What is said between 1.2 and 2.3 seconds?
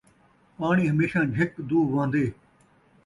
جھِک دو وہندے